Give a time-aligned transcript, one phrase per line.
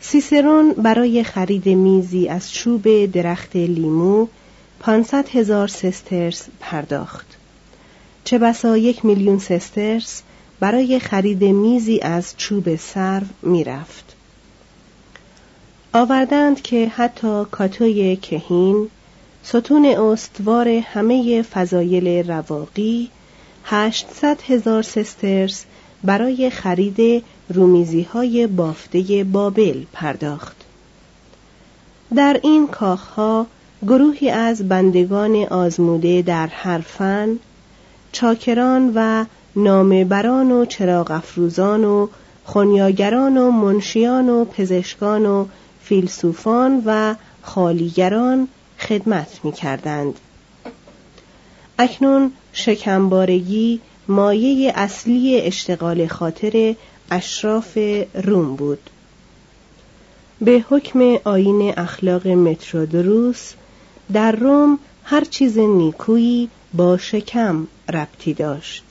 [0.00, 4.26] سیسرون برای خرید میزی از چوب درخت لیمو
[4.80, 7.26] 500 هزار سسترس پرداخت.
[8.24, 10.22] چه بسا یک میلیون سسترس
[10.60, 14.16] برای خرید میزی از چوب سرو می‌رفت.
[15.92, 18.90] آوردند که حتی کاتوی کهین
[19.42, 23.10] ستون استوار همه فضایل رواقی
[23.64, 25.64] 800 هزار سسترس
[26.04, 30.56] برای خرید رومیزی های بافته بابل پرداخت
[32.16, 33.46] در این کاخها
[33.82, 37.38] گروهی از بندگان آزموده در هر فن
[38.12, 39.24] چاکران و
[39.56, 42.08] نامبران و چراغ افروزان و
[42.44, 45.46] خونیاگران و منشیان و پزشکان و
[45.82, 48.48] فیلسوفان و خالیگران
[48.78, 50.14] خدمت می کردند.
[51.78, 56.74] اکنون شکمبارگی مایه اصلی اشتغال خاطر
[57.10, 57.78] اشراف
[58.14, 58.90] روم بود.
[60.40, 63.52] به حکم آین اخلاق مترودروس
[64.12, 68.84] در روم هر چیز نیکویی با شکم ربطی داشت.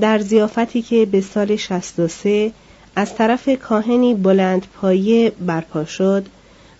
[0.00, 2.52] در زیافتی که به سال 63
[2.96, 6.26] از طرف کاهنی بلند پایه برپا شد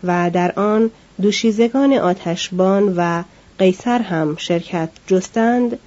[0.05, 0.91] و در آن
[1.23, 3.23] دوشیزگان آتشبان و
[3.59, 5.79] قیصر هم شرکت جستند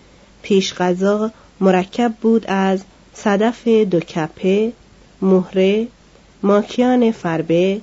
[0.43, 2.83] پیش غذا مرکب بود از
[3.13, 4.71] صدف دو کپه،
[5.21, 5.87] مهره،
[6.43, 7.81] ماکیان فربه،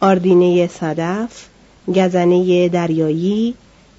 [0.00, 1.46] آردینه صدف،
[1.88, 3.54] گزنه دریایی،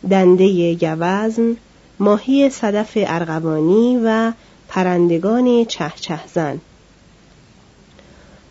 [0.09, 1.57] دنده گوزن،
[1.99, 4.31] ماهی صدف ارغوانی و
[4.67, 6.61] پرندگان چهچه زن.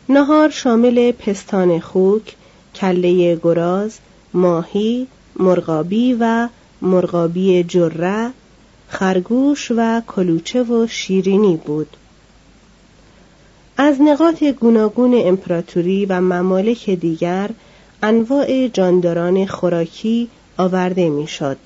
[0.08, 2.36] نهار شامل پستان خوک،
[2.74, 3.98] کله گراز،
[4.34, 5.06] ماهی،
[5.36, 6.48] مرغابی و
[6.82, 8.30] مرغابی جره،
[8.90, 11.96] خرگوش و کلوچه و شیرینی بود.
[13.76, 17.50] از نقاط گوناگون امپراتوری و ممالک دیگر
[18.02, 21.56] انواع جانداران خوراکی آورده می‌شد.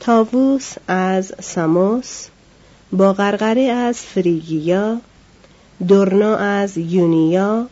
[0.00, 2.26] تاووس از ساموس،
[2.92, 3.14] با
[3.70, 5.00] از فریگیا،
[5.88, 7.66] درنا از یونیا،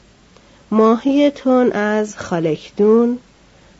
[0.70, 3.18] ماهی تون از خالکدون،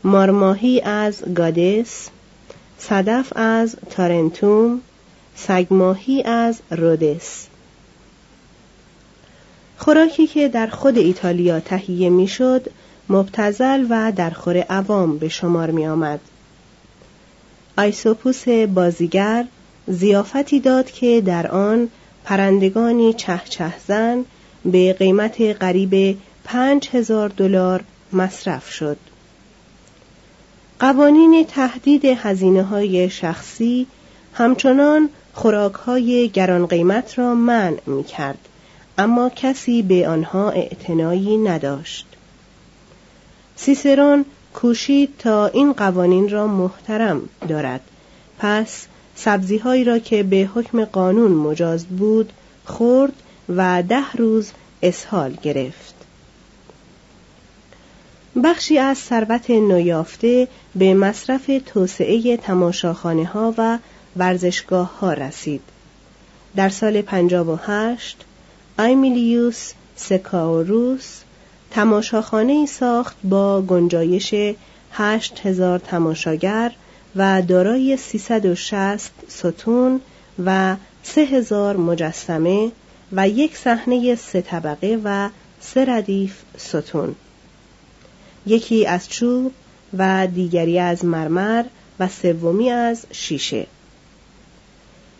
[0.04, 2.08] مارماهی از گادس،
[2.78, 4.80] صدف از تارنتوم،
[5.36, 7.46] سگماهی از رودس
[9.78, 12.70] خوراکی که در خود ایتالیا تهیه می‌شد
[13.08, 16.20] مبتزل و در خور عوام به شمار می آمد.
[17.78, 19.44] آیسوپوس بازیگر
[19.86, 21.88] زیافتی داد که در آن
[22.24, 24.24] پرندگانی چه چه زن
[24.64, 28.96] به قیمت قریب پنج هزار دلار مصرف شد.
[30.78, 33.86] قوانین تهدید هزینه های شخصی
[34.32, 38.38] همچنان خوراک های گران قیمت را منع می کرد
[38.98, 42.06] اما کسی به آنها اعتنایی نداشت.
[43.56, 44.24] سیسرون
[44.54, 47.80] کوشید تا این قوانین را محترم دارد.
[48.38, 52.32] پس سبزیهایی را که به حکم قانون مجاز بود
[52.64, 53.12] خورد
[53.48, 55.93] و ده روز اسهال گرفت.
[58.42, 63.78] بخشی از ثروت نویافته به مصرف توسعه تماشاخانه ها و
[64.16, 65.60] ورزشگاه ها رسید.
[66.56, 68.16] در سال 58
[68.78, 71.20] ایمیلیوس سکاوروس
[71.70, 74.34] تماشاخانه ای ساخت با گنجایش
[74.92, 76.72] هشت هزار تماشاگر
[77.16, 80.00] و دارای 360 ستون
[80.44, 82.72] و سه هزار مجسمه
[83.12, 85.28] و یک صحنه سه طبقه و
[85.60, 87.14] سه ردیف ستون.
[88.46, 89.52] یکی از چوب
[89.98, 91.64] و دیگری از مرمر
[92.00, 93.66] و سومی از شیشه.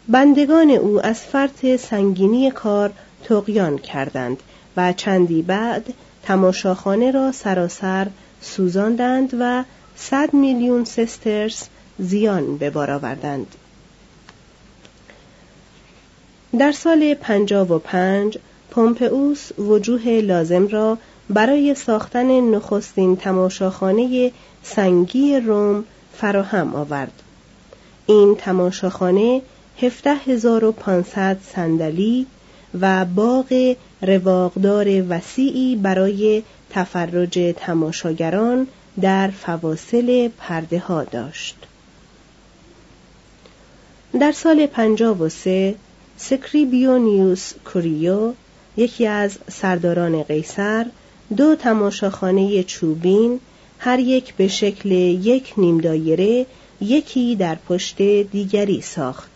[0.08, 2.92] بندگان او از فرط سنگینی کار
[3.24, 4.42] تقیان کردند
[4.76, 8.06] و چندی بعد تماشاخانه را سراسر
[8.40, 9.64] سوزاندند و
[9.96, 11.68] صد میلیون سسترس
[11.98, 13.46] زیان به بار آوردند.
[16.58, 18.38] در سال پنجاب و پنج
[18.70, 20.98] پومپئوس وجوه لازم را
[21.30, 24.32] برای ساختن نخستین تماشاخانه
[24.62, 27.12] سنگی روم فراهم آورد
[28.06, 29.42] این تماشاخانه
[29.76, 32.26] 17500 صندلی
[32.80, 38.66] و باغ رواقدار وسیعی برای تفرج تماشاگران
[39.00, 41.56] در فواصل پرده ها داشت.
[44.20, 45.74] در سال 53
[46.16, 48.32] سکریبیونیوس کوریو
[48.76, 50.86] یکی از سرداران قیصر
[51.36, 53.40] دو تماشاخانه چوبین
[53.78, 56.46] هر یک به شکل یک نیم دایره
[56.80, 59.30] یکی در پشت دیگری ساخت.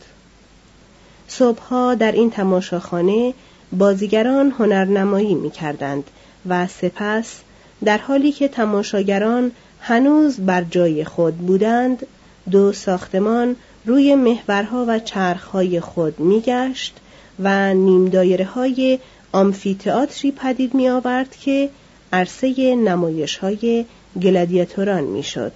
[1.29, 3.35] صبحها در این تماشاخانه
[3.73, 6.05] بازیگران هنرنمایی می کردند
[6.49, 7.41] و سپس
[7.85, 9.51] در حالی که تماشاگران
[9.81, 12.07] هنوز بر جای خود بودند
[12.51, 13.57] دو ساختمان
[13.87, 16.97] روی محورها و چرخهای خود میگشت
[17.41, 18.99] و نیم دایره های
[19.33, 21.71] آمفیتئاتری پدید می آورد که
[22.13, 23.85] عرصه نمایش های
[24.23, 25.53] گلادیاتوران می شد.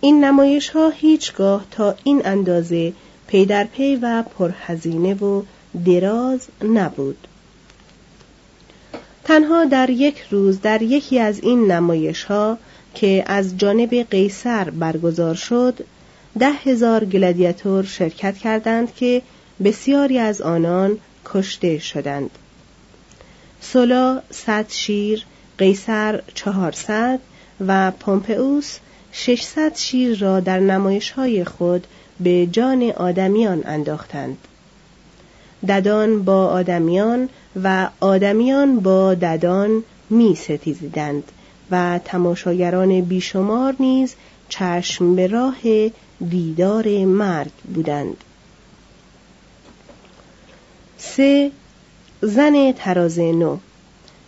[0.00, 2.92] این نمایش ها هیچگاه تا این اندازه
[3.26, 5.42] پی در پی و پرهزینه و
[5.86, 7.26] دراز نبود
[9.24, 12.58] تنها در یک روز در یکی از این نمایش ها
[12.94, 15.84] که از جانب قیصر برگزار شد
[16.38, 19.22] ده هزار گلادیاتور شرکت کردند که
[19.64, 22.30] بسیاری از آنان کشته شدند
[23.62, 25.26] سولا صد شیر
[25.58, 27.20] قیصر چهارصد
[27.66, 28.78] و پومپئوس
[29.12, 31.86] ششصد شیر را در نمایش های خود
[32.20, 34.38] به جان آدمیان انداختند.
[35.68, 37.28] ددان با آدمیان
[37.62, 41.32] و آدمیان با ددان می ستیزیدند
[41.70, 44.14] و تماشاگران بیشمار نیز
[44.48, 45.88] چشم به راه
[46.30, 48.16] دیدار مرگ بودند.
[50.98, 51.50] سه
[52.24, 53.56] زن تراز نو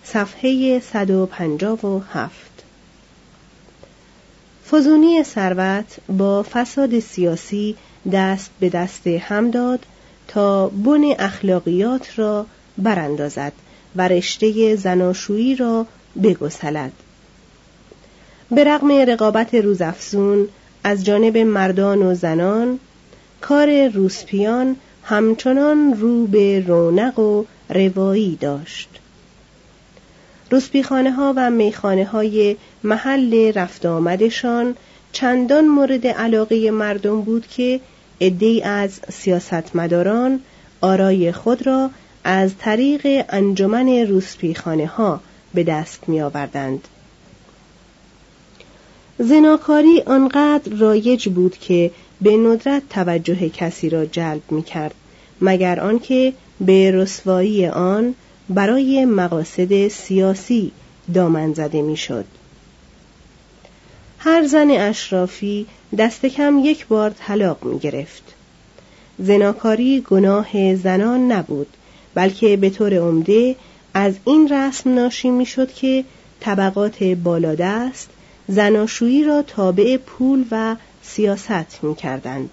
[0.05, 2.65] صفحه 157
[4.71, 7.77] فزونی ثروت با فساد سیاسی
[8.13, 9.87] دست به دست هم داد
[10.29, 12.47] تا بن اخلاقیات را
[12.79, 13.53] براندازد
[13.97, 15.87] و رشته زناشویی را
[16.23, 16.93] بگسلد.
[18.51, 20.49] به رغم رقابت روزافزون
[20.85, 22.79] از جانب مردان و زنان
[23.41, 28.89] کار روسپیان همچنان رو به رونق و روایی داشت
[30.51, 34.75] روسپیخانه ها و میخانه های محل رفت آمدشان
[35.13, 37.81] چندان مورد علاقه مردم بود که
[38.21, 40.41] عدهای از سیاستمداران
[40.81, 41.91] آرای خود را
[42.25, 45.21] از طریق انجمن روسپیخانه ها
[45.55, 46.89] به دست می آوردند.
[49.19, 51.91] زناکاری آنقدر رایج بود که
[52.21, 54.95] به ندرت توجه کسی را جلب می کرد
[55.41, 58.15] مگر آنکه به رسوایی آن
[58.49, 60.73] برای مقاصد سیاسی
[61.15, 62.25] دامن زده می‌شد.
[64.19, 65.67] هر زن اشرافی
[65.99, 68.35] دست کم یک بار طلاق می گرفت.
[69.19, 71.67] زناکاری گناه زنان نبود
[72.15, 73.57] بلکه به طور عمده
[73.95, 76.05] از این رسم ناشی می شد که
[76.41, 78.11] طبقات بالادست
[78.49, 82.51] زناشویی را تابع پول و سیاست می کردند.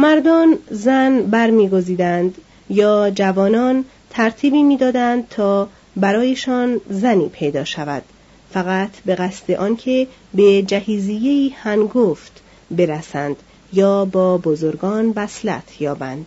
[0.00, 2.34] مردان زن برمیگزیدند
[2.70, 8.02] یا جوانان ترتیبی می‌دادند تا برایشان زنی پیدا شود.
[8.50, 12.40] فقط به قصد آنکه به جهیزیه هنگفت
[12.70, 13.36] برسند
[13.72, 16.26] یا با بزرگان وصلت یابند.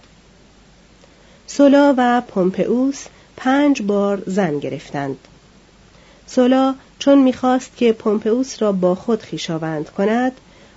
[1.48, 3.06] سولا و پومپئوس
[3.38, 5.18] پنج بار زن گرفتند.
[6.28, 10.32] سولا چون می‌خواست که پومپئوس را با خود خیشاوند کند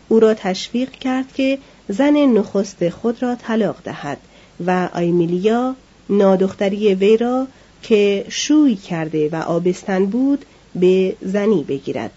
[0.08, 4.18] او را تشویق کرد که زن نخست خود را طلاق دهد
[4.66, 5.74] و آیمیلیا
[6.10, 7.46] نادختری وی را
[7.82, 12.10] که شوی کرده و آبستن بود به زنی بگیرد.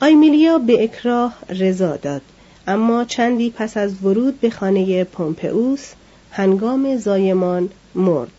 [0.00, 2.22] آیمیلیا به اکراه رضا داد
[2.66, 5.92] اما چندی پس از ورود به خانه پومپئوس
[6.30, 8.32] هنگام زایمان مرد.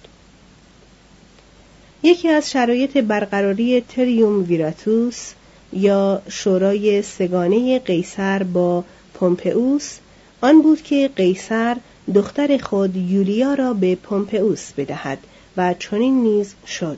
[2.04, 5.34] یکی از شرایط برقراری تریوم ویراتوس
[5.74, 8.84] یا شورای سگانه قیصر با
[9.22, 9.98] پومپئوس
[10.42, 11.78] آن بود که قیصر
[12.16, 15.18] دختر خود یولیا را به پومپئوس بدهد
[15.58, 16.98] و چنین نیز شد.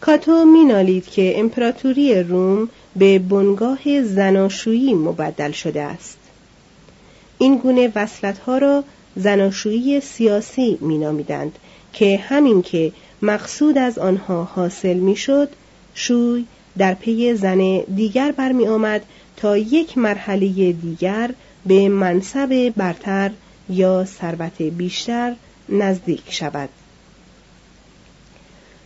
[0.00, 6.18] کاتو مینالید که امپراتوری روم به بنگاه زناشویی مبدل شده است.
[7.38, 8.84] این گونه وصلتها را
[9.16, 11.58] زناشویی سیاسی مینامیدند
[11.92, 12.92] که همین که
[13.22, 15.48] مقصود از آنها حاصل می‌شد
[15.94, 16.44] شوی
[16.78, 19.02] در پی زن دیگر برمی آمد
[19.36, 21.30] تا یک مرحله دیگر
[21.66, 23.30] به منصب برتر
[23.68, 25.34] یا ثروت بیشتر
[25.68, 26.68] نزدیک شود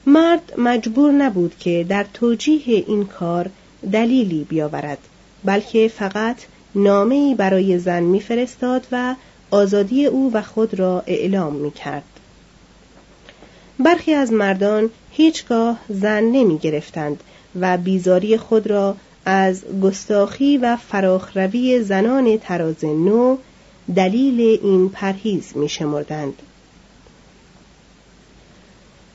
[0.07, 3.51] مرد مجبور نبود که در توجیه این کار
[3.93, 4.99] دلیلی بیاورد
[5.45, 6.37] بلکه فقط
[6.75, 9.15] نامهای برای زن میفرستاد و
[9.51, 12.05] آزادی او و خود را اعلام می کرد.
[13.79, 17.23] برخی از مردان هیچگاه زن نمی گرفتند
[17.61, 23.37] و بیزاری خود را از گستاخی و فراخروی زنان تراز نو
[23.97, 26.43] دلیل این پرهیز می شمردند.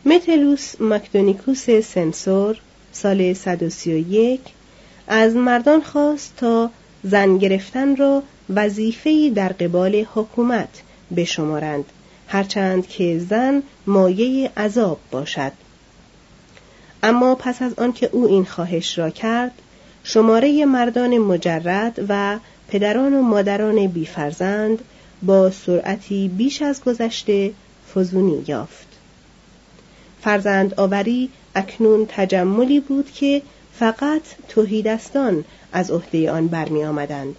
[0.05, 2.57] متلوس مکدونیکوس سنسور
[2.91, 4.39] سال 131
[5.07, 6.69] از مردان خواست تا
[7.03, 10.81] زن گرفتن را وظیفه‌ای در قبال حکومت
[11.15, 11.85] بشمارند
[12.27, 15.51] هرچند که زن مایه عذاب باشد
[17.03, 19.51] اما پس از آنکه او این خواهش را کرد
[20.03, 24.79] شماره مردان مجرد و پدران و مادران بیفرزند
[25.23, 27.51] با سرعتی بیش از گذشته
[27.95, 28.87] فزونی یافت
[30.21, 33.41] فرزند آوری اکنون تجملی بود که
[33.73, 37.35] فقط توهیدستان از عهده آن برمی آمدند.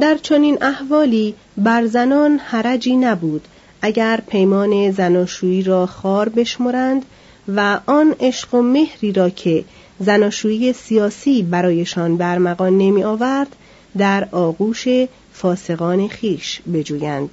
[0.00, 3.48] در چنین احوالی بر زنان حرجی نبود
[3.82, 7.04] اگر پیمان زناشویی را خار بشمرند
[7.48, 9.64] و آن عشق و مهری را که
[10.00, 13.56] زناشویی سیاسی برایشان برمغان نمی آورد
[13.98, 14.84] در آغوش
[15.32, 17.30] فاسقان خیش بجویند.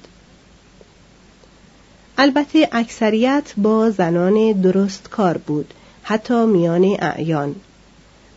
[2.18, 7.54] البته اکثریت با زنان درست کار بود حتی میان اعیان.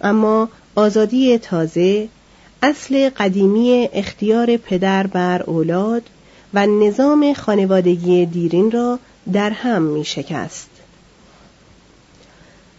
[0.01, 2.07] اما آزادی تازه
[2.61, 6.03] اصل قدیمی اختیار پدر بر اولاد
[6.53, 8.99] و نظام خانوادگی دیرین را
[9.33, 10.69] در هم می شکست.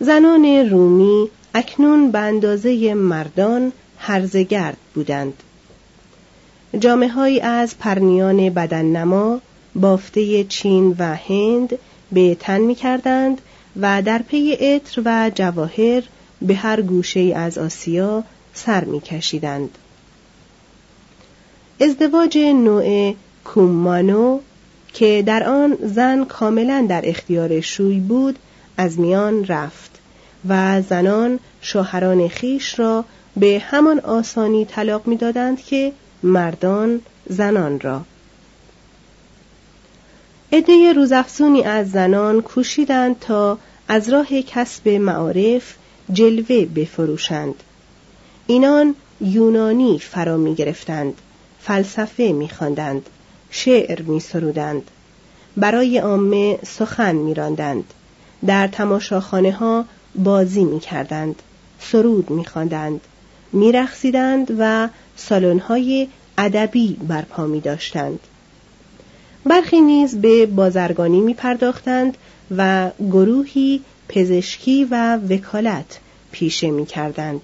[0.00, 5.42] زنان رومی اکنون به اندازه مردان هرزگرد بودند.
[6.78, 9.40] جامعه از پرنیان بدن نما
[9.74, 11.78] بافته چین و هند
[12.12, 13.40] به تن می کردند
[13.80, 16.02] و در پی عطر و جواهر
[16.42, 19.78] به هر گوشه از آسیا سر می کشیدند.
[21.80, 23.14] ازدواج نوع
[23.44, 24.40] کومانو
[24.92, 28.38] که در آن زن کاملا در اختیار شوی بود
[28.76, 30.00] از میان رفت
[30.48, 33.04] و زنان شوهران خیش را
[33.36, 38.02] به همان آسانی طلاق می‌دادند که مردان زنان را.
[40.52, 43.58] عده روزافزونی از زنان کوشیدند تا
[43.88, 45.74] از راه کسب معارف
[46.12, 47.54] جلوه بفروشند.
[48.46, 51.14] اینان یونانی فرا می گرفتند
[51.60, 53.08] فلسفه می خواندند
[53.56, 54.90] شعر می سرودند
[55.56, 57.84] برای عامه سخن می راندند
[58.46, 59.84] در تماشاخانه ها
[60.14, 61.42] بازی می کردند
[61.78, 63.00] سرود می خواندند
[63.52, 66.08] می رخصیدند و سالن‌های
[66.38, 68.20] ادبی برپا می داشتند
[69.46, 72.16] برخی نیز به بازرگانی می پرداختند
[72.56, 75.98] و گروهی پزشکی و وکالت
[76.32, 77.40] پیشه می کردند.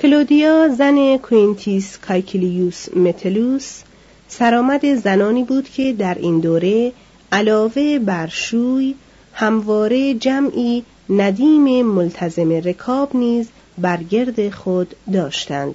[0.00, 3.82] کلودیا زن کوینتیس کایکلیوس متلوس
[4.28, 6.92] سرآمد زنانی بود که در این دوره
[7.32, 8.94] علاوه بر شوی
[9.32, 13.48] همواره جمعی ندیم ملتزم رکاب نیز
[13.78, 15.74] بر گرد خود داشتند.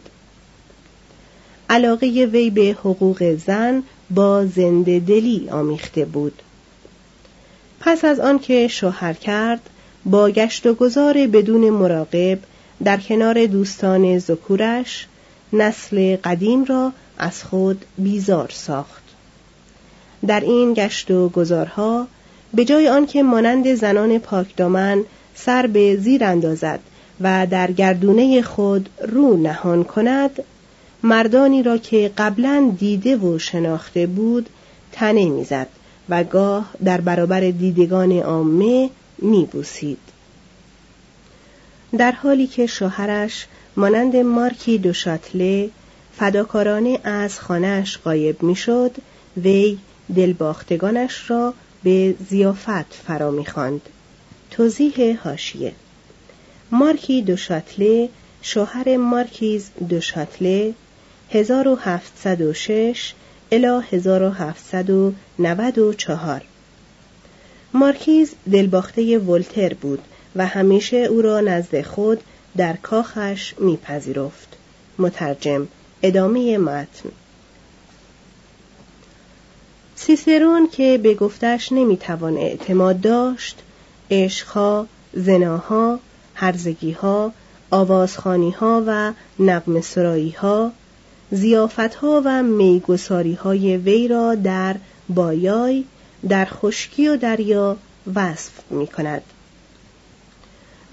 [1.70, 6.42] علاقه وی به حقوق زن با زنده دلی آمیخته بود.
[7.80, 9.70] پس از آنکه شوهر کرد
[10.06, 12.40] با گشت و گذار بدون مراقب
[12.84, 15.08] در کنار دوستان ذکورش
[15.54, 19.04] نسل قدیم را از خود بیزار ساخت.
[20.28, 22.08] در این گشت و گذارها
[22.54, 25.04] به جای آنکه مانند زنان پاکدامن
[25.36, 26.80] سر به زیر اندازد
[27.22, 30.44] و در گردونه خود رو نهان کند
[31.04, 34.50] مردانی را که قبلا دیده و شناخته بود
[34.92, 35.68] تنه می‌زد
[36.10, 39.98] و گاه در برابر دیدگان عامه میبوسید.
[41.98, 43.46] در حالی که شوهرش
[43.76, 45.70] مانند مارکی دوشاتله
[46.18, 48.96] فداکارانه از خانهاش غایب می‌شد
[49.38, 49.78] وی
[50.16, 53.82] دلباختگانش را به زیافت فرا می‌خواند.
[54.52, 55.74] توضیح هاشیه
[56.72, 58.10] مارکی دوشاتله
[58.42, 60.74] شوهر مارکیز دوشاتله
[61.32, 63.14] 1706
[63.52, 66.42] الی 1794
[67.74, 70.00] مارکیز دلباخته ولتر بود.
[70.36, 72.20] و همیشه او را نزد خود
[72.58, 74.58] در کاخش میپذیرفت
[75.00, 75.68] مترجم
[76.04, 77.10] ادامه متن
[79.96, 83.60] سیسرون که به گفتش نمی‌توان اعتماد داشت
[84.12, 86.00] عشقها زناها
[86.36, 87.34] هرزگیها
[87.72, 90.72] آوازخانیها و نقم سراییها
[91.32, 94.76] زیافتها و میگساریهای وی را در
[95.10, 95.84] بایای
[96.30, 97.78] در خشکی و دریا
[98.16, 99.22] وصف می کند.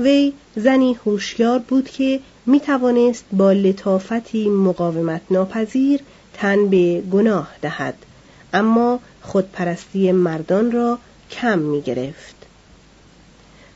[0.01, 6.01] وی زنی هوشیار بود که می توانست با لطافتی مقاومت ناپذیر
[6.35, 7.95] تن به گناه دهد
[8.53, 10.99] اما خودپرستی مردان را
[11.31, 12.35] کم می گرفت.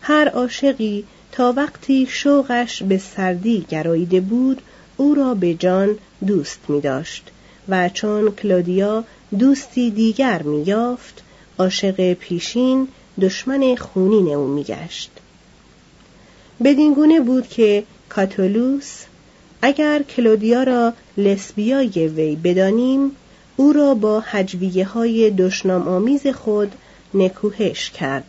[0.00, 4.62] هر عاشقی تا وقتی شوقش به سردی گراییده بود
[4.96, 7.30] او را به جان دوست می داشت
[7.68, 9.04] و چون کلودیا
[9.38, 11.22] دوستی دیگر می یافت
[11.58, 12.88] عاشق پیشین
[13.20, 15.10] دشمن خونین او می گشت
[16.64, 19.04] بدین گونه بود که کاتولوس
[19.62, 23.16] اگر کلودیا را لسبیای وی بدانیم
[23.56, 26.72] او را با حجویه های دشنام آمیز خود
[27.14, 28.24] نکوهش کرد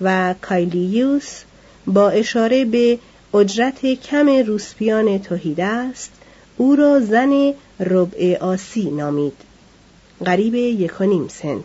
[0.00, 1.42] و کایلیوس
[1.86, 2.98] با اشاره به
[3.34, 6.12] اجرت کم روسپیان توهیده است
[6.56, 9.36] او را زن ربع آسی نامید.
[10.24, 11.64] قریب یک و سن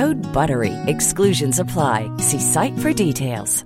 [0.00, 0.74] Code BUTTERY.
[0.92, 1.98] Exclusions apply.
[2.28, 3.64] See site for details.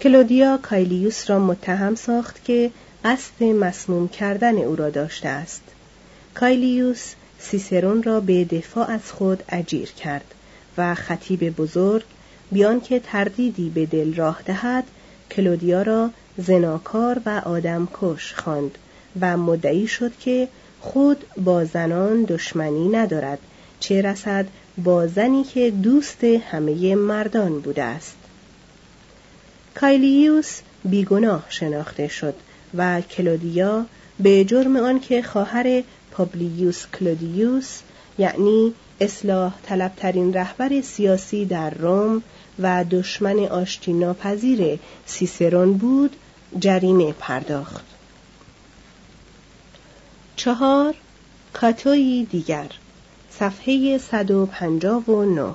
[0.00, 2.70] کلودیا کایلیوس را متهم ساخت که
[3.04, 5.62] قصد مسموم کردن او را داشته است
[6.34, 10.34] کایلیوس سیسرون را به دفاع از خود اجیر کرد
[10.78, 12.04] و خطیب بزرگ
[12.50, 14.84] بیان که تردیدی به دل راه دهد
[15.30, 18.78] کلودیا را زناکار و آدمکش خواند
[19.20, 20.48] و مدعی شد که
[20.82, 23.38] خود با زنان دشمنی ندارد
[23.80, 24.46] چه رسد
[24.78, 28.16] با زنی که دوست همه مردان بوده است.
[29.74, 32.34] کایلیوس بیگناه شناخته شد
[32.74, 33.86] و کلودیا
[34.20, 37.80] به جرم آنکه خواهر پابلیوس کلودیوس
[38.18, 42.22] یعنی اصلاح طلبترین رهبر سیاسی در روم
[42.58, 46.16] و دشمن آشتی ناپذیر سیسرون بود
[46.58, 47.91] جریمه پرداخت.
[50.36, 50.94] چهار
[51.52, 52.66] کاتوی دیگر.
[53.30, 55.54] صفحه 159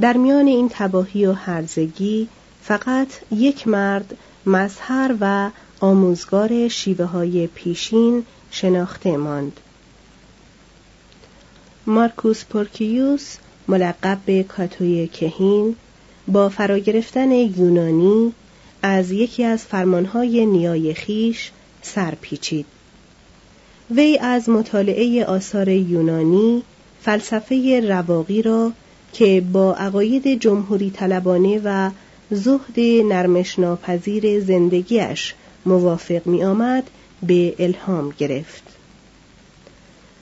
[0.00, 2.28] در میان این تباهی و هرزگی
[2.62, 5.50] فقط یک مرد مظهر و
[5.80, 9.60] آموزگار شیوه های پیشین شناخته ماند.
[11.86, 13.36] مارکوس پورکیوس
[13.68, 15.76] ملقب به کاتوی کهین
[16.28, 18.32] با فراگرفتن یونانی
[18.82, 21.50] از یکی از فرمانهای نیای خیش
[21.82, 22.66] سر پیچید
[23.90, 26.62] وی از مطالعه آثار یونانی
[27.02, 28.72] فلسفه رواقی را
[29.12, 31.90] که با عقاید جمهوری طلبانه و
[32.30, 32.80] زهد
[33.12, 35.34] نرمش ناپذیر زندگیش
[35.66, 36.90] موافق می آمد
[37.22, 38.62] به الهام گرفت.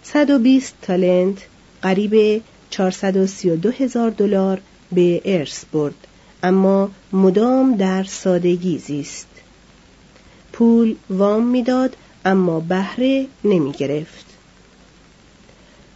[0.03, 1.38] 120 تالنت
[1.83, 4.61] قریب 432 هزار دلار
[4.92, 5.94] به ارث برد
[6.42, 9.27] اما مدام در سادگی زیست.
[10.59, 14.27] پول وام می‌داد اما بهره نمی گرفت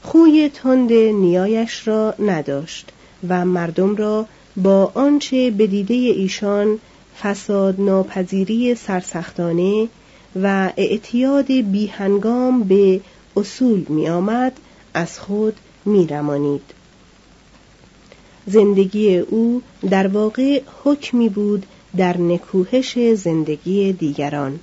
[0.02, 2.92] خوی تند نیایش را نداشت
[3.28, 6.78] و مردم را با آنچه به دیده ایشان
[7.22, 9.88] فساد ناپذیری سرسختانه
[10.42, 13.00] و اعتیاد بیهنگام به
[13.36, 14.52] اصول می آمد
[14.94, 16.64] از خود می رمانید.
[18.46, 24.60] زندگی او در واقع حکمی بود در نکوهش زندگی دیگران.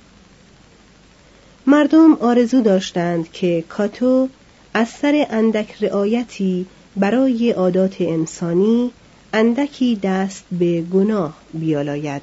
[1.66, 4.28] مردم آرزو داشتند که کاتو
[4.74, 6.66] از سر اندک رعایتی
[6.96, 8.90] برای عادات انسانی
[9.32, 12.22] اندکی دست به گناه بیالاید.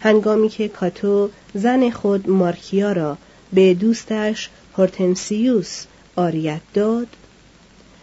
[0.00, 3.18] هنگامی که کاتو زن خود مارکیا را
[3.52, 5.84] به دوستش هورتنسیوس
[6.16, 7.06] عاریت داد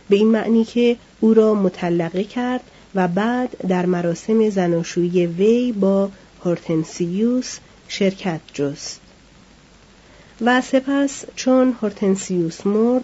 [0.10, 2.62] به این معنی که او را مطلقه کرد
[2.96, 6.10] و بعد در مراسم زناشویی وی با
[6.46, 9.00] هورتنسیوس شرکت جست.
[10.42, 13.04] و سپس چون هورتنسیوس مرد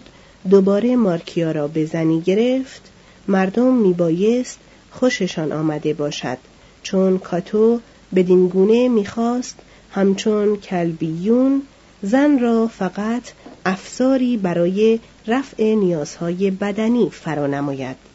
[0.50, 2.90] دوباره مارکیا را به زنی گرفت
[3.28, 4.58] مردم میبایست
[4.90, 6.38] خوششان آمده باشد
[6.82, 7.80] چون کاتو
[8.14, 9.58] بدین گونه می‌خواست
[9.90, 11.62] همچون کلبیون
[12.02, 13.22] زن را فقط
[13.66, 18.09] افساری برای رفع نیازهای بدنی فرانماید.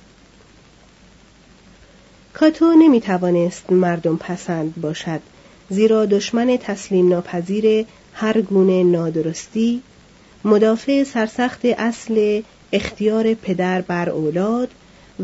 [2.39, 5.19] کاتو نمی توانست مردم پسند باشد
[5.69, 9.81] زیرا دشمن تسلیم ناپذیر هر گونه نادرستی
[10.45, 14.69] مدافع سرسخت اصل اختیار پدر بر اولاد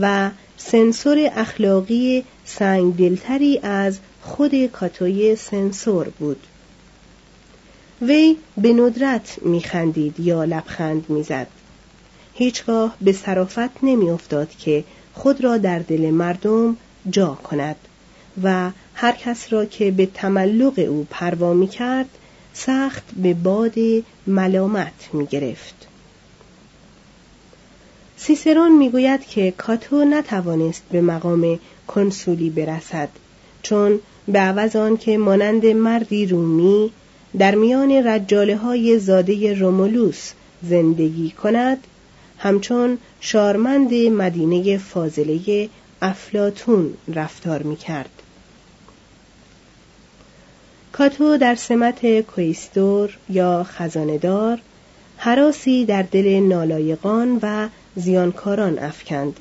[0.02, 6.40] و سنسور اخلاقی سنگ دلتری از خود کاتوی سنسور بود.
[8.02, 11.48] وی به ندرت میخندید یا لبخند می‌زد.
[12.34, 16.78] هیچگاه به صرافت نمیافتاد که خود را در دل مردم
[17.10, 17.76] جا کند
[18.44, 22.10] و هر کس را که به تملق او پروا می کرد
[22.54, 23.74] سخت به باد
[24.28, 25.88] ملامت می گرفت.
[28.18, 33.10] سیسرون می‌گوید که کاتو نتوانست به مقام کنسولی برسد
[33.62, 36.92] چون به عوض آن که مانند مردی رومی
[37.38, 40.32] در میان رجاله های زاده رومولوس
[40.64, 41.78] زندگی کند
[42.38, 45.70] همچون شارمند مدینه فاضله
[46.02, 48.10] افلاتون رفتار می کرد.
[50.92, 54.62] کاتو در سمت کویستور یا خزاندار
[55.18, 59.40] حراسی در دل نالایقان و زیانکاران افکند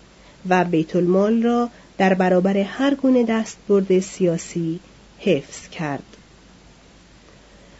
[0.48, 1.68] و بیت المال را
[1.98, 4.80] در برابر هر گونه دستبرد سیاسی
[5.18, 6.02] حفظ کرد.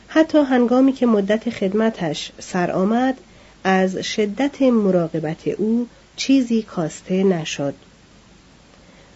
[0.09, 3.19] حتی هنگامی که مدت خدمتش سر آمد
[3.65, 7.75] از شدت مراقبت او چیزی کاسته نشد.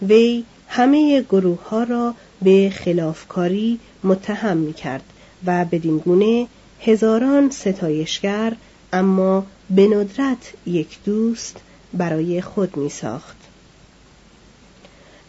[0.01, 5.03] وی همه گروه ها را به خلافکاری متهم می کرد
[5.45, 6.47] و بدین گونه
[6.81, 8.53] هزاران ستایشگر
[8.93, 11.57] اما به ندرت یک دوست
[11.93, 13.35] برای خود می ساخت.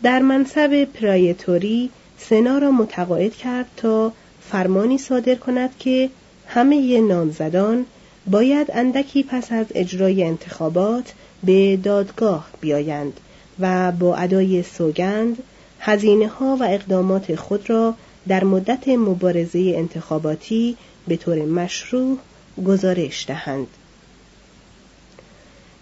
[0.03, 4.13] در منصب پرایتوری سنا را متقاعد کرد تا
[4.51, 6.11] فرمانی صادر کند که
[6.47, 7.87] همه نامزدان
[8.27, 11.13] باید اندکی پس از اجرای انتخابات
[11.45, 13.21] به دادگاه بیایند
[13.61, 15.37] و با ادای سوگند
[15.81, 17.95] هزینه ها و اقدامات خود را
[18.29, 20.77] در مدت مبارزه انتخاباتی
[21.09, 22.19] به طور مشروع
[22.67, 23.67] گزارش دهند.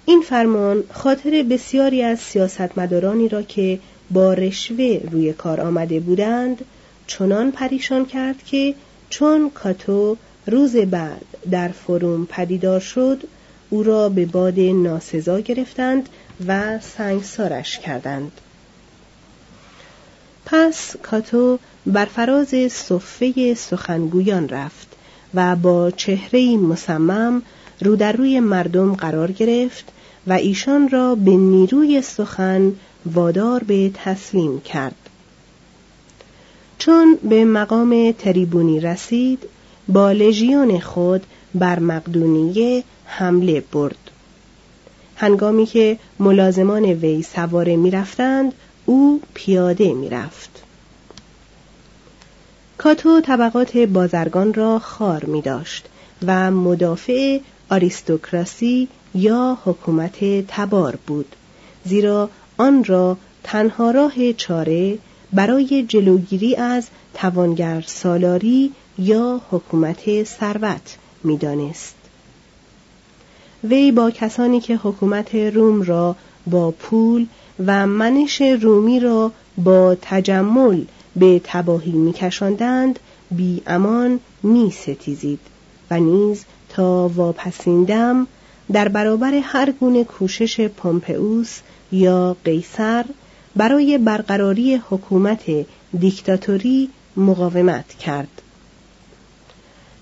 [0.06, 3.78] این فرمان خاطر بسیاری از سیاستمدارانی را که
[4.10, 6.64] با رشوه روی کار آمده بودند
[7.06, 8.74] چنان پریشان کرد که
[9.10, 13.22] چون کاتو روز بعد در فروم پدیدار شد
[13.70, 16.08] او را به باد ناسزا گرفتند
[16.46, 18.32] و سنگسارش کردند.
[20.46, 24.88] پس کاتو بر فراز صفه سخنگویان رفت
[25.34, 27.42] و با چهره مصمم
[27.80, 29.84] رو در روی مردم قرار گرفت
[30.26, 32.72] و ایشان را به نیروی سخن
[33.06, 34.96] وادار به تسلیم کرد.
[36.78, 39.38] چون به مقام تریبونی رسید
[39.88, 44.03] با لژیون خود بر مقدونیه حمله برد.
[45.16, 48.52] هنگامی که ملازمان وی سواره می‌رفتند
[48.86, 50.62] او پیاده می‌رفت.
[52.78, 55.86] کاتو طبقات بازرگان را خار می داشت
[56.26, 57.38] و مدافع
[57.70, 61.36] آریستوکراسی یا حکومت تبار بود
[61.84, 64.98] زیرا آن را تنها راه چاره
[65.32, 72.03] برای جلوگیری از توانگر سالاری یا حکومت ثروت می‌دانست.
[73.64, 77.26] وی با کسانی که حکومت روم را با پول
[77.66, 80.84] و منش رومی را با تجمل
[81.16, 82.98] به تباهی میکشاندند
[83.30, 85.38] بی امان می ستیزید
[85.90, 88.26] و نیز تا واپسیندم
[88.72, 91.60] در برابر هر گونه کوشش پومپئوس
[91.92, 93.04] یا قیصر
[93.56, 95.44] برای برقراری حکومت
[95.98, 98.42] دیکتاتوری مقاومت کرد.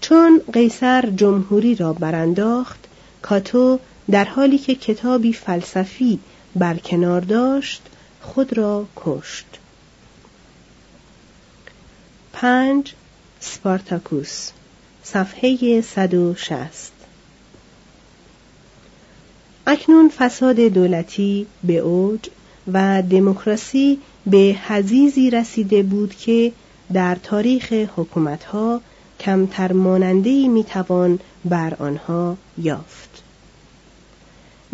[0.01, 2.89] چون قیصر جمهوری را برانداخت
[3.23, 3.79] کاتو
[4.11, 6.19] در حالی که کتابی فلسفی
[6.57, 7.83] برکنار داشت
[8.21, 9.47] خود را کشت.
[12.33, 12.95] پنج
[13.41, 14.51] سپارتاکوس
[15.03, 16.93] صفحه 160
[19.67, 22.21] اکنون فساد دولتی به اوج
[22.73, 26.53] و دموکراسی به حزیزی رسیده بود که
[26.93, 28.81] در تاریخ حکومتها
[29.23, 33.23] کمتر مانندهی می‌توان بر آنها یافت.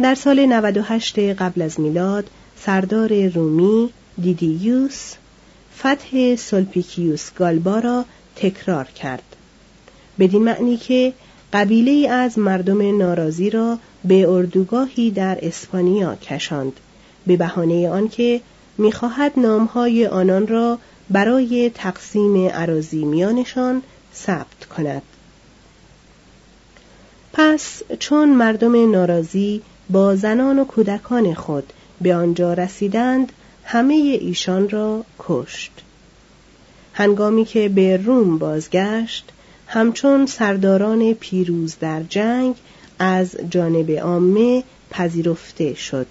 [0.02, 2.30] در سال 98 قبل از میلاد
[2.60, 3.90] سردار رومی
[4.22, 5.14] دیدیوس
[5.78, 8.04] فتح سلپیکیوس گالبا را
[8.36, 9.22] تکرار کرد.
[10.18, 11.12] بدین معنی که
[11.52, 16.72] قبیله از مردم ناراضی را به اردوگاهی در اسپانیا کشاند
[17.26, 18.40] به بهانه آنکه
[18.78, 20.78] می‌خواهد نامهای آنان را
[21.10, 23.82] برای تقسیم عراضی میانشان
[24.26, 25.02] ثبت کند.
[27.32, 33.32] پس چون مردم ناراضی با زنان و کودکان خود به آنجا رسیدند
[33.64, 35.72] همه ایشان را کشت.
[36.92, 39.32] هنگامی که به روم بازگشت
[39.66, 42.54] همچون سرداران پیروز در جنگ
[42.98, 46.06] از جانب عامه پذیرفته شد.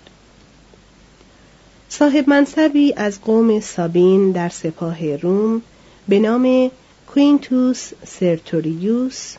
[1.90, 5.62] صاحب منصبی از قوم سابین در سپاه روم
[6.08, 6.72] به نام
[7.18, 9.36] کوینتوس سرتوریوس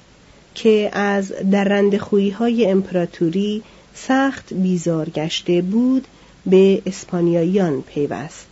[0.55, 1.95] که از درند
[2.38, 3.62] های امپراتوری
[3.95, 6.07] سخت بیزار گشته بود
[6.47, 8.47] به اسپانیاییان پیوست.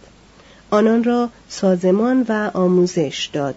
[0.70, 3.54] آنان را سازمان و آموزش داد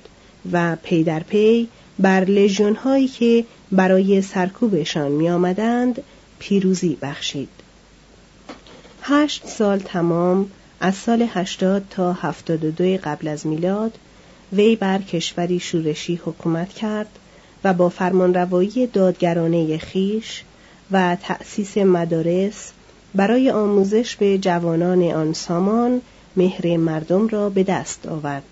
[0.52, 1.68] و پی در پی
[2.00, 6.04] بر لژیون هایی که برای سرکوبشان می آمدند
[6.40, 7.50] پیروزی بخشید.
[9.02, 13.98] هشت سال تمام از سال هشتاد تا هفتاد و دوی قبل از میلاد
[14.54, 17.10] وی بر کشوری شورشی حکومت کرد
[17.64, 20.44] و با فرمانروایی دادگرانه خیش
[20.92, 22.72] و تأسیس مدارس
[23.16, 26.02] برای آموزش به جوانان آن سامان
[26.36, 28.44] مهر مردم را به دست آورد.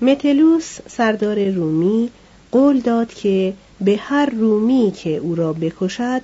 [0.00, 2.10] متلوس سردار رومی
[2.52, 6.22] قول داد که به هر رومی که او را بکشد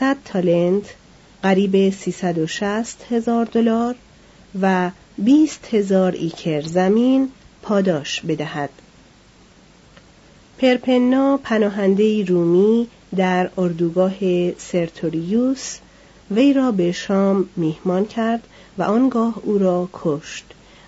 [0.00, 0.94] صد تالنت
[1.42, 3.94] قریب 360 هزار دلار
[4.60, 7.30] و 20 هزار ایکر زمین
[7.62, 8.70] پاداش بدهد
[10.58, 14.14] پرپنا پناهنده رومی در اردوگاه
[14.58, 15.78] سرتوریوس
[16.30, 18.42] وی را به شام میهمان کرد
[18.78, 20.44] و آنگاه او را کشت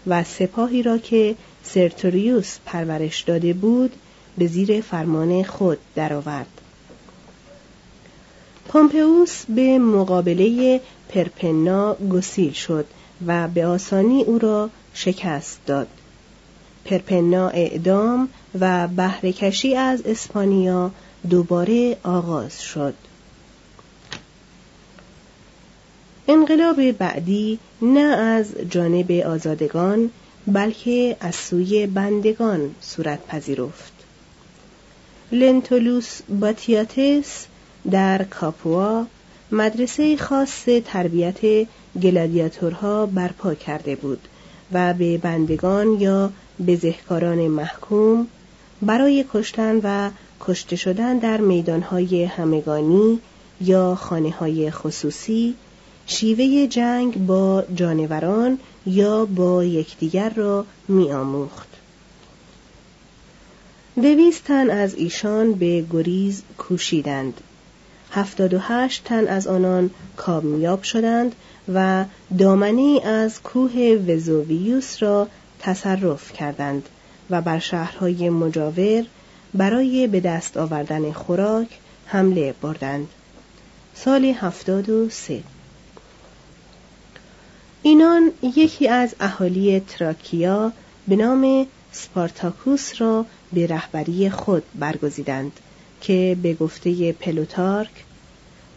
[0.06, 1.34] و سپاهی را که
[1.64, 3.92] سرتوریوس پرورش داده بود
[4.38, 6.60] به زیر فرمان خود درآورد.
[8.68, 12.86] پومپئوس به مقابله پرپنا گسیل شد
[13.26, 15.88] و به آسانی او را شکست داد.
[16.84, 18.28] پرپنا اعدام
[18.60, 20.90] و بهرهکشی از اسپانیا
[21.30, 22.94] دوباره آغاز شد.
[26.28, 30.10] انقلاب بعدی نه از جانب آزادگان
[30.46, 33.92] بلکه از سوی بندگان صورت پذیرفت
[35.32, 37.46] لنتولوس باتیاتس
[37.90, 39.06] در کاپوا
[39.52, 41.66] مدرسه خاص تربیت
[42.02, 44.28] گلادیاتورها برپا کرده بود
[44.72, 46.30] و به بندگان یا
[46.66, 48.26] بزهکاران محکوم
[48.82, 53.20] برای کشتن و کشته شدن در میدانهای همگانی
[53.60, 55.54] یا خانه های خصوصی
[56.06, 61.68] شیوه جنگ با جانوران یا با یکدیگر را می آموخت.
[63.96, 67.40] دویست تن از ایشان به گریز کوشیدند.
[68.10, 71.34] هفتاد و هشت تن از آنان کامیاب شدند
[71.74, 72.04] و
[72.38, 75.28] دامنه از کوه وزوویوس را
[75.60, 76.88] تصرف کردند
[77.30, 79.04] و بر شهرهای مجاور
[79.54, 81.68] برای به دست آوردن خوراک
[82.06, 83.08] حمله بردند.
[83.94, 85.42] سال هفتاد و سه
[87.82, 90.72] اینان یکی از اهالی تراکیا
[91.08, 95.52] به نام سپارتاکوس را به رهبری خود برگزیدند
[96.00, 97.90] که به گفته پلوتارک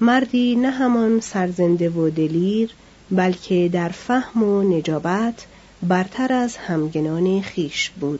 [0.02, 2.70] مردی نه همان سرزنده و دلیر
[3.12, 5.46] بلکه در فهم و نجابت
[5.84, 8.20] برتر از همگنان خیش بود.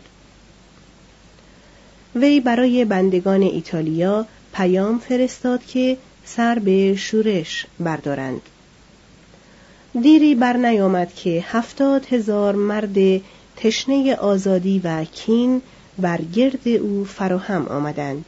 [2.16, 8.42] وی برای بندگان ایتالیا پیام فرستاد که سر به شورش بردارند.
[10.02, 13.22] دیری بر نیامد که هفتاد هزار مرد
[13.58, 15.62] تشنه آزادی و کین
[15.98, 18.26] بر گرد او فراهم آمدند.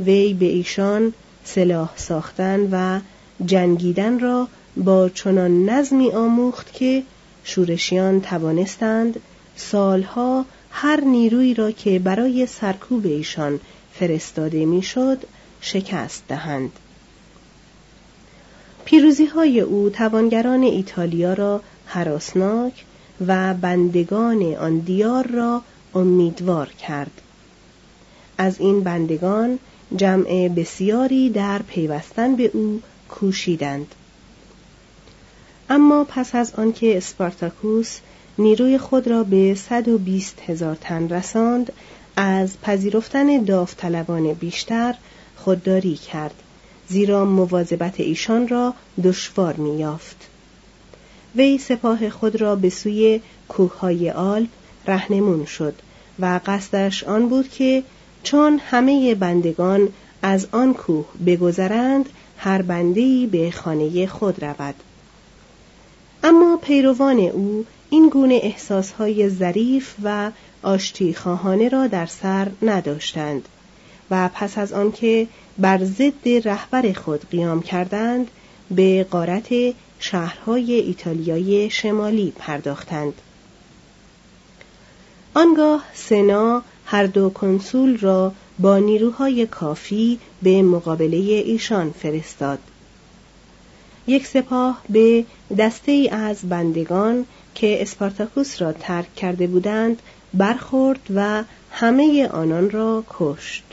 [0.00, 1.12] وی به ایشان
[1.44, 3.00] سلاح ساختن و
[3.46, 7.02] جنگیدن را با چنان نظمی آموخت که
[7.44, 9.20] شورشیان توانستند
[9.56, 13.60] سالها هر نیروی را که برای سرکوب ایشان
[13.92, 15.18] فرستاده می‌شد
[15.60, 16.72] شکست دهند.
[18.84, 22.84] پیروزی های او توانگران ایتالیا را حراسناک
[23.26, 25.62] و بندگان آن دیار را
[25.94, 27.20] امیدوار کرد.
[28.38, 29.58] از این بندگان
[29.96, 33.94] جمع بسیاری در پیوستن به او کوشیدند
[35.70, 37.98] اما پس از آنکه اسپارتاکوس
[38.38, 41.72] نیروی خود را به 120 هزار تن رساند
[42.16, 44.94] از پذیرفتن داوطلبان بیشتر
[45.36, 46.34] خودداری کرد
[46.88, 48.74] زیرا مواظبت ایشان را
[49.04, 50.16] دشوار می‌یافت.
[51.36, 54.48] وی سپاه خود را به سوی کوههای آلپ
[54.86, 55.74] رهنمون شد
[56.18, 57.82] و قصدش آن بود که
[58.22, 59.88] چون همه بندگان
[60.22, 62.08] از آن کوه بگذرند
[62.38, 64.74] هر بندهی به خانه خود رود.
[66.24, 70.30] اما پیروان او این گونه احساسهای ظریف و
[70.62, 73.48] آشتی خواهانه را در سر نداشتند
[74.10, 75.26] و پس از آنکه
[75.58, 78.30] بر ضد رهبر خود قیام کردند
[78.70, 83.14] به قارت شهرهای ایتالیای شمالی پرداختند.
[85.34, 92.58] آنگاه سنا هر دو کنسول را با نیروهای کافی به مقابله ایشان فرستاد.
[94.06, 95.24] یک سپاه به
[95.58, 100.02] دسته ای از بندگان که اسپارتاکوس را ترک کرده بودند
[100.34, 103.71] برخورد و همه آنان را کشت.